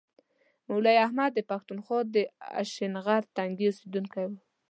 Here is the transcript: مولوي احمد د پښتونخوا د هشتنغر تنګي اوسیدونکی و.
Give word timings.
مولوي 0.69 0.97
احمد 1.07 1.31
د 1.35 1.39
پښتونخوا 1.51 1.99
د 2.15 2.15
هشتنغر 2.57 3.21
تنګي 3.37 3.65
اوسیدونکی 3.69 4.25
و. 4.27 4.31